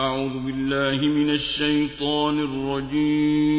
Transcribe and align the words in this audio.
أعوذ 0.00 0.38
بالله 0.46 1.06
من 1.06 1.30
الشيطان 1.30 2.38
الرجيم. 2.38 3.52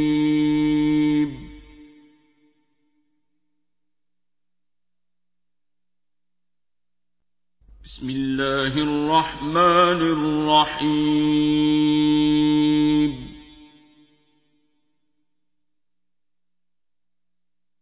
بسم 7.83 8.09
الله 8.09 8.73
الرحمن 8.77 10.01
الرحيم. 10.77 11.33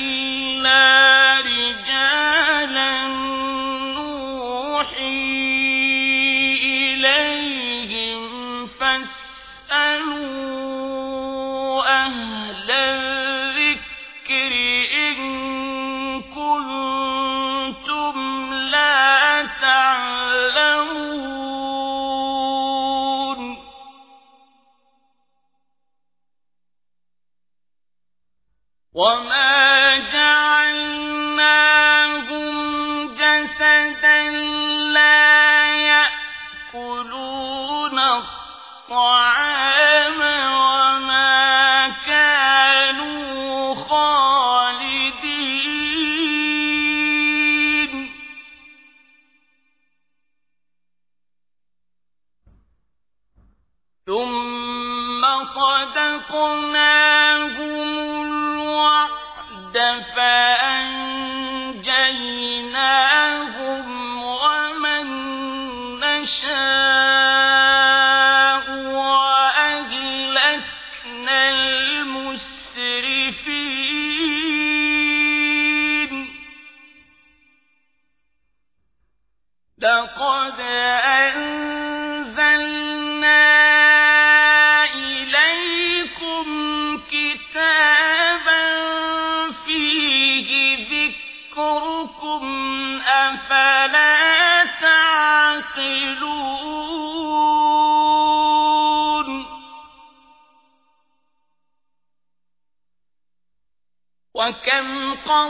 إلا 0.00 0.99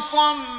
وكم 0.10 0.59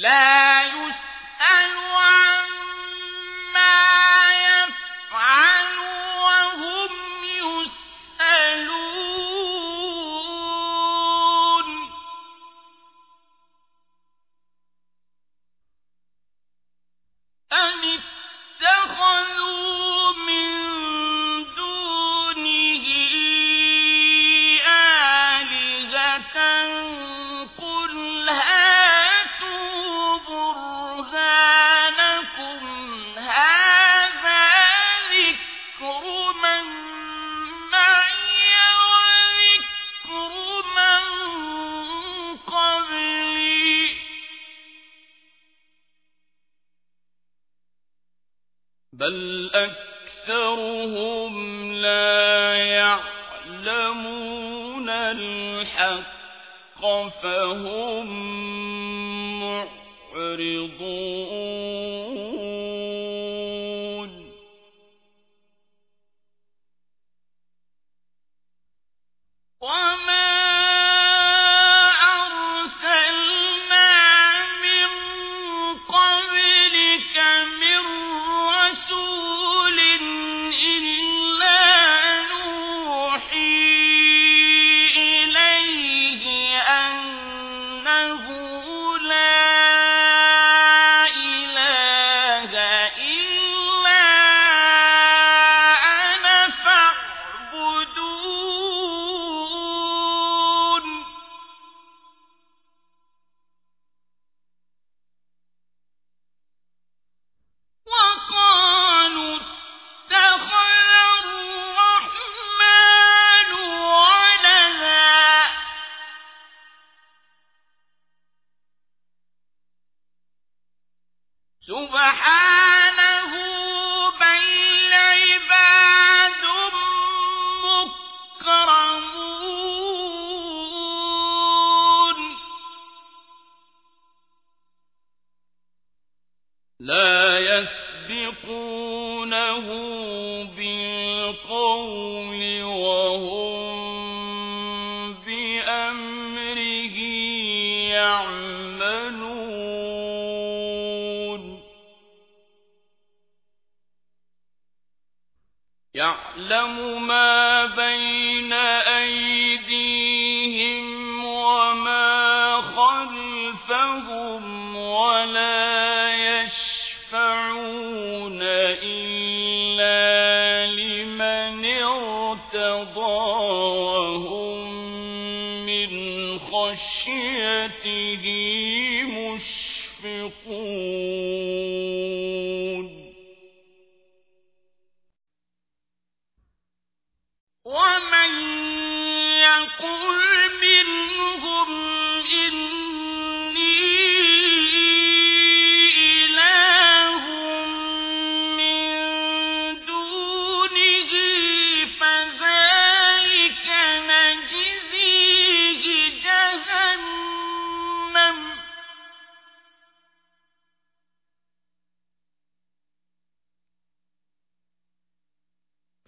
لا 0.00 0.62
يسأل 0.62 1.89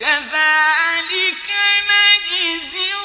سبلا 0.02 1.00
لعلهم 1.10 3.01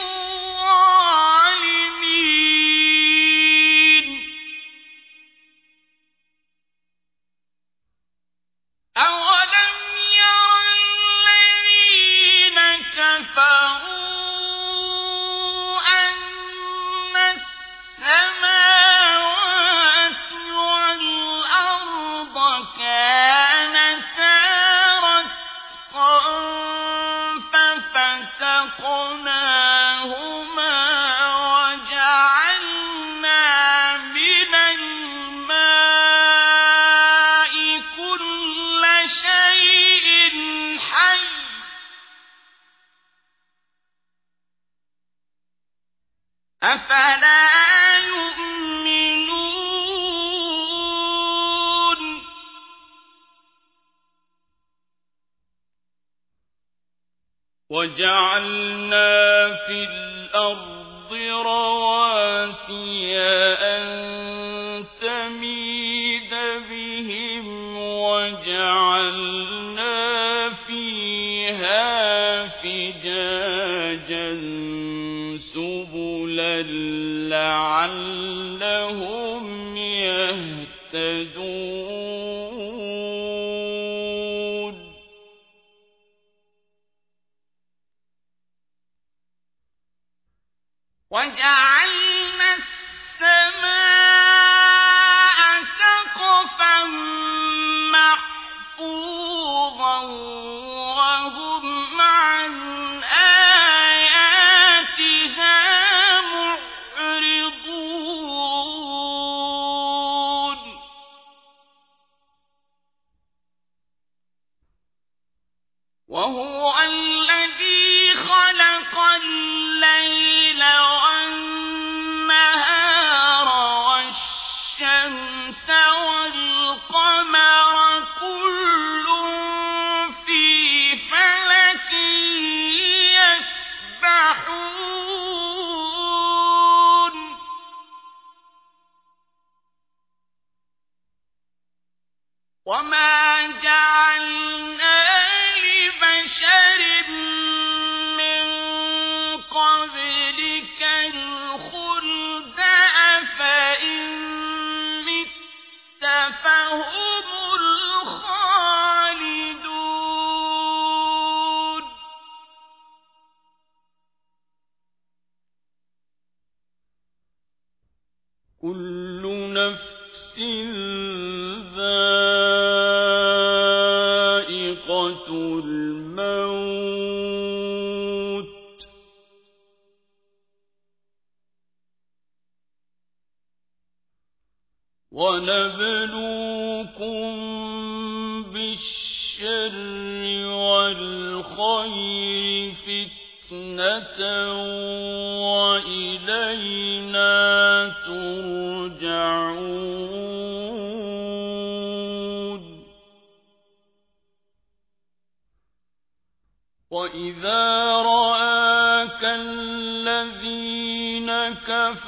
عن 77.87 78.26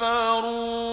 كَفَرُوا 0.00 0.89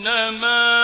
إنما 0.00 0.79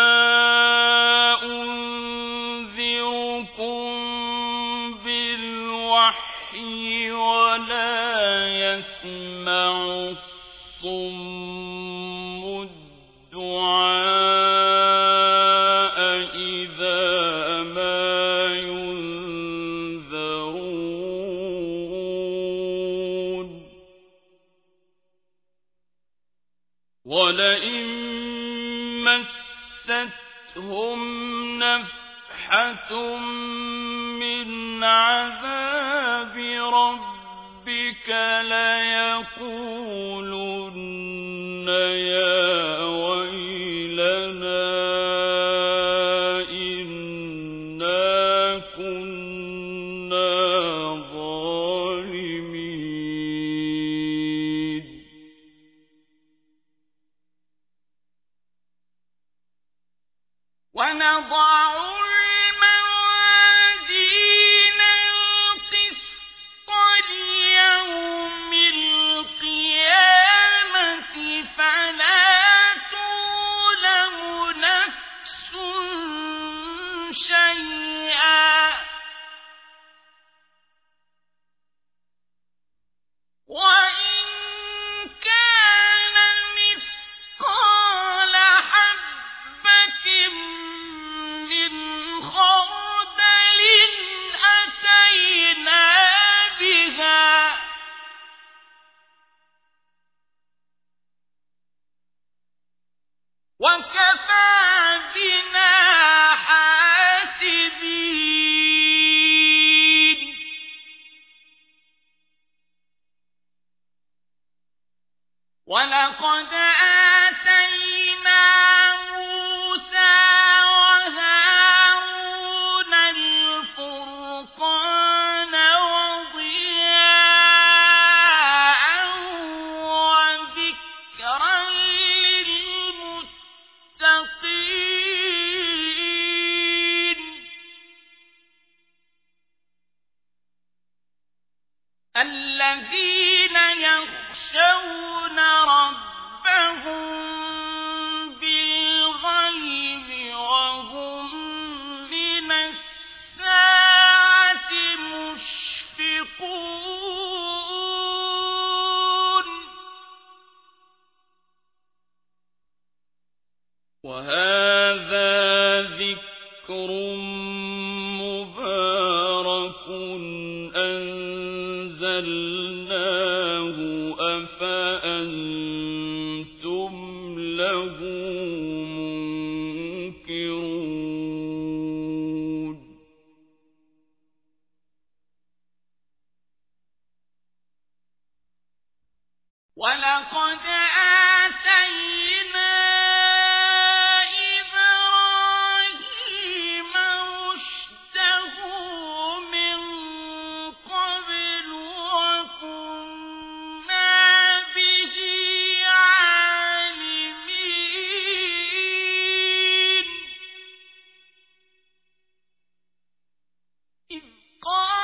قالوا 214.11 214.23
وجدنا 214.62 214.95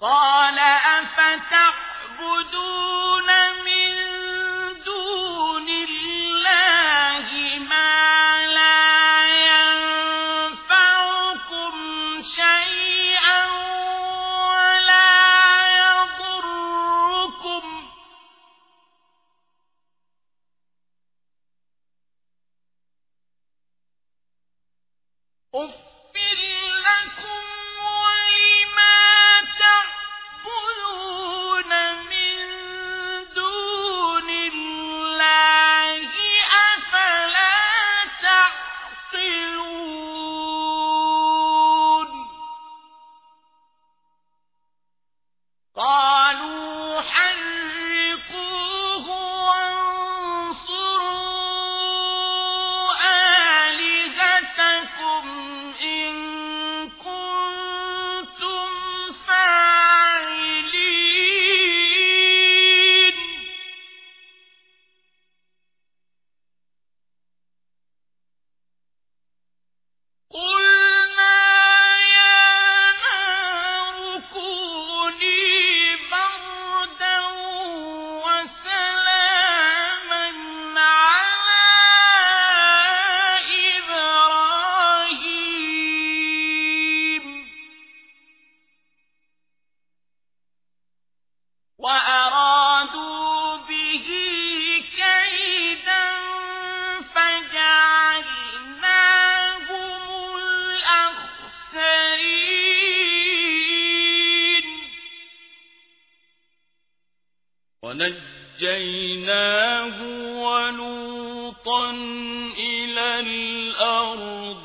قال 0.00 0.39
ونجيناه 108.60 109.96
ولوطا 110.42 111.90
إلى 112.58 113.20
الأرض 113.20 114.59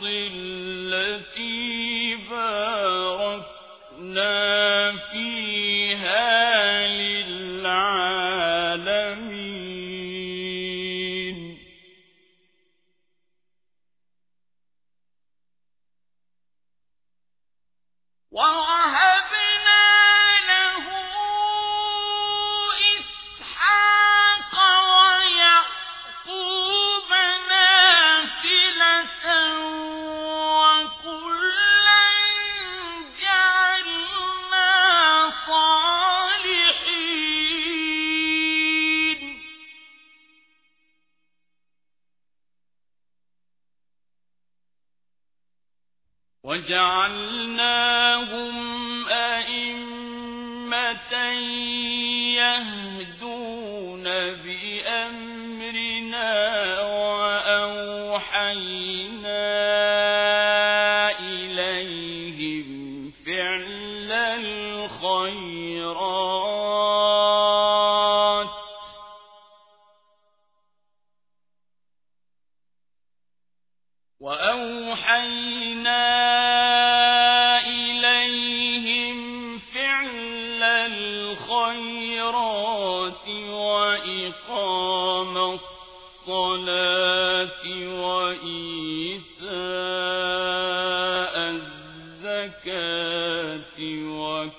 وجعلناهم 46.65 47.64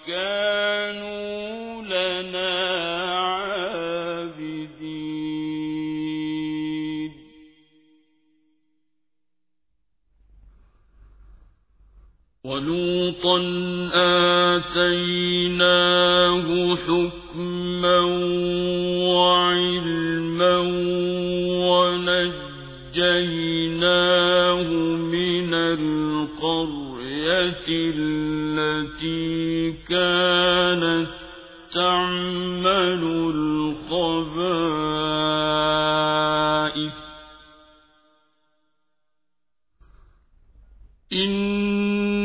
وكانوا 0.06 1.82
لنا 1.82 2.50
عابدين 6.16 7.12
ولوطا 12.44 13.38
آتيناه 14.54 15.96
حكما 16.76 18.00
وعلما 19.14 20.56
ونجيناه 21.70 23.46
التي 27.68 29.72
كانت 29.88 31.08
تعمل 31.74 33.02
الخبائث 33.34 34.86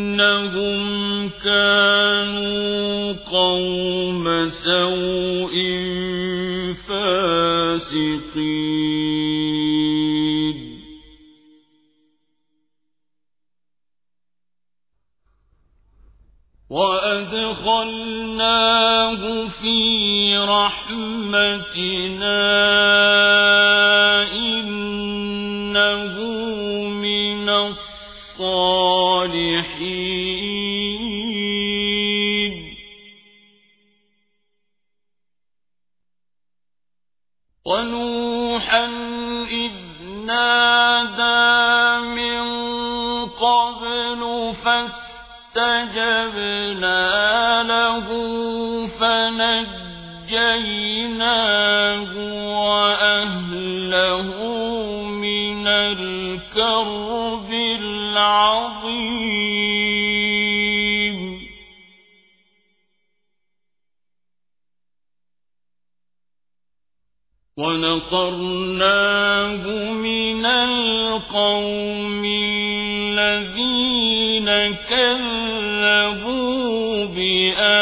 إنهم 0.02 1.30
كانوا 1.44 3.14
قوم 3.32 4.50
سوء 4.50 5.56
فاسقين 6.88 8.42
وأدخلناه 16.72 18.32
في 19.48 20.38
رحمتنا 20.38 20.82
إنه 24.32 26.16
من 26.88 27.50
الصالحين. 27.50 28.71
فنجيناه 50.32 52.12
وأهله 52.64 54.28
من 55.04 55.68
الكرب 55.68 57.50
العظيم. 57.52 59.02
ونصرناه 67.58 68.84
من 69.94 70.46
القوم 70.46 72.24
الذين 73.12 73.70
كذبوا 74.90 76.26
بآياتنا 77.06 77.81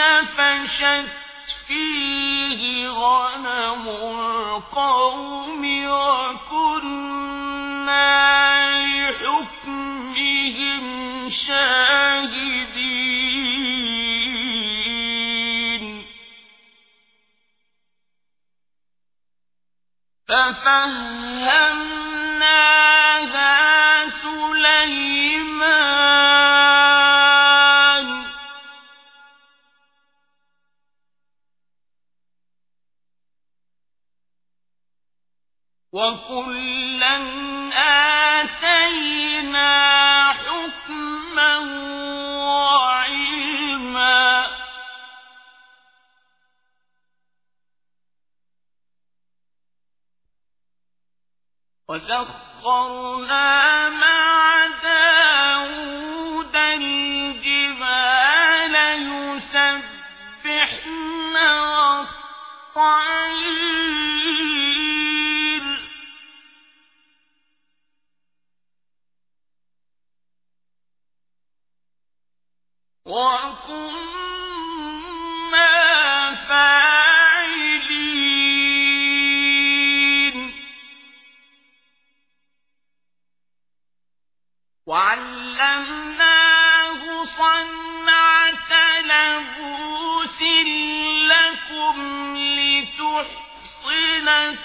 نفشت 0.00 1.08
فيه 1.66 2.88
غنم 2.88 3.88
القوم 3.88 5.62
وكنا 5.86 7.00
لحكمهم 8.86 10.84
شاهدين. 11.30 12.79
سليمان؟ 25.10 25.90
وكلا 35.92 37.16
آتينا 38.40 39.70
وحكما 40.30 41.99
وسخرنا 51.90 53.88
مع 53.88 54.19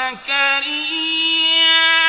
زكريا 0.00 1.99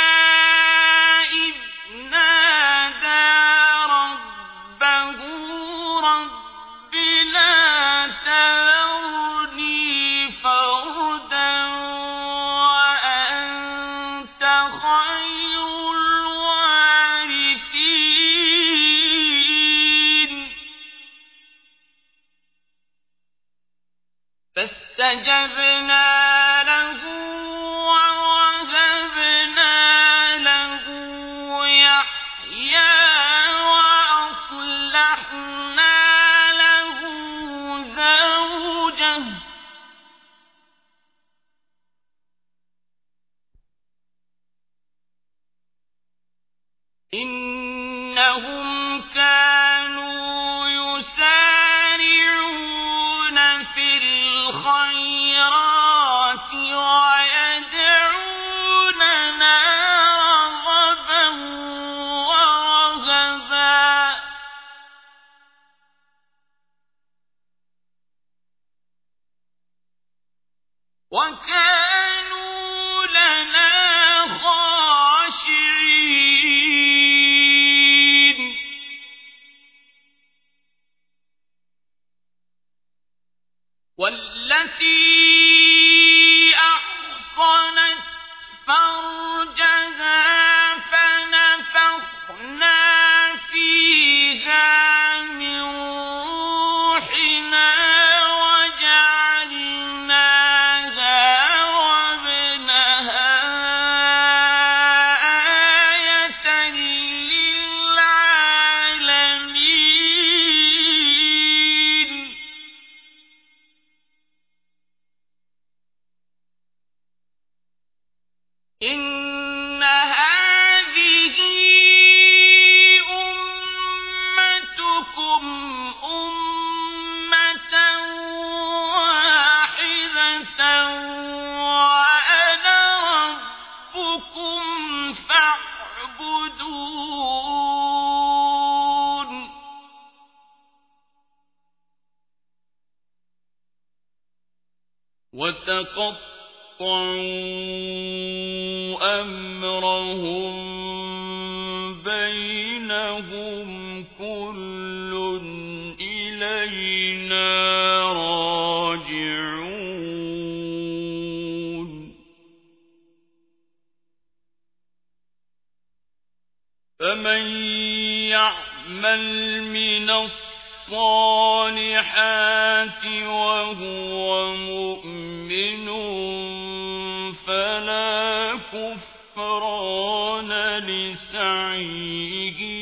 لسعيه 180.80 182.81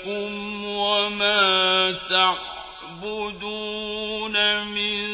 لكم 0.00 0.64
وما 0.64 1.92
تعبدون 3.00 4.36
من 4.64 5.06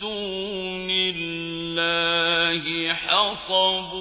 دون 0.00 0.90
الله 0.90 2.64
حصب 2.94 3.95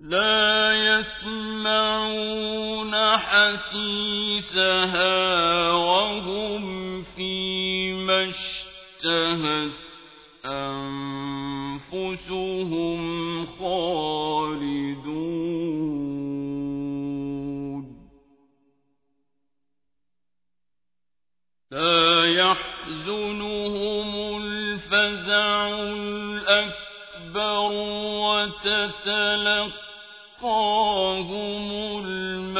لا 0.00 0.72
يسمعون 0.98 1.86
حسيسها 3.16 4.60
وهم 5.72 7.02
فيما 7.02 8.28
اشتهت 8.28 9.70
أنفسهم 10.44 11.86
خالدون. 13.46 15.06
لا 21.70 22.24
يحزنهم 22.24 23.56
الفزع 24.42 25.68
الأكبر 25.68 26.86
وتتلقاهم 30.42 31.70
الملائكة 32.06 32.56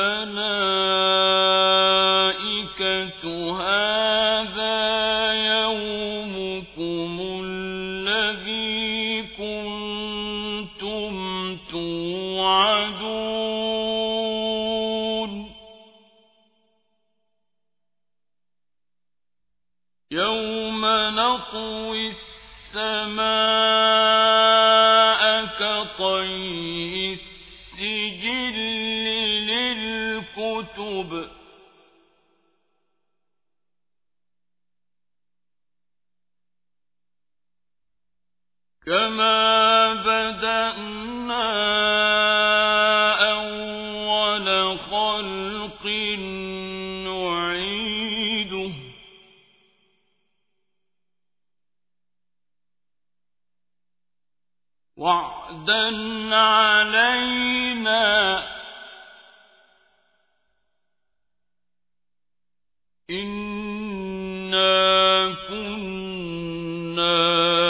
للكتب 31.03 31.28
كما 38.86 39.94
بدأنا 39.94 41.47
أول 43.32 44.78
خلق 44.78 45.86
نعيده. 47.07 48.72
وعدا 54.97 56.36
علينا 56.36 57.26
إنا 63.11 64.66
كنا 65.48 67.16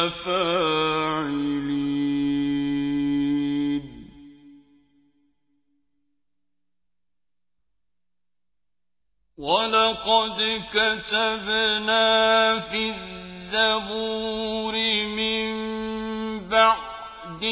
فاعلين 0.08 1.76
ولقد 9.38 10.62
كتبنا 10.72 12.06
في 12.60 12.88
الزبور 12.90 14.74
من 15.06 15.46
بعد 16.48 17.44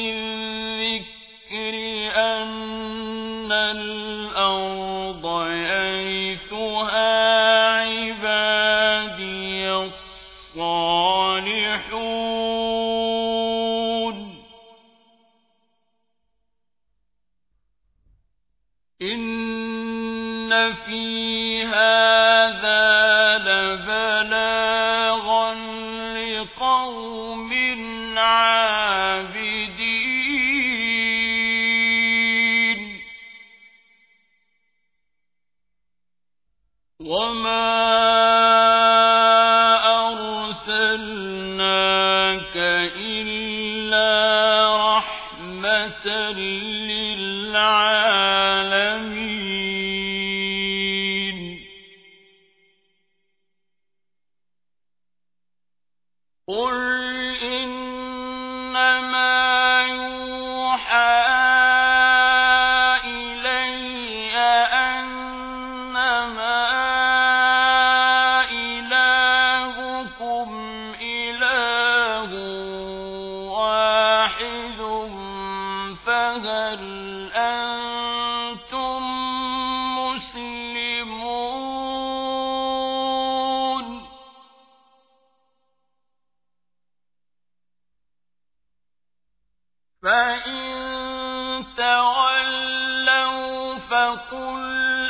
فقل 93.94 95.03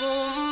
لكم 0.00 0.43